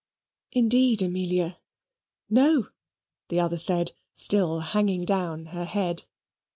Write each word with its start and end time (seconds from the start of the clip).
"Indeed, 0.51 1.03
Amelia, 1.03 1.59
no," 2.27 2.69
the 3.29 3.39
other 3.39 3.57
said, 3.59 3.91
still 4.15 4.61
hanging 4.61 5.05
down 5.05 5.45
her 5.53 5.65
head. 5.65 6.05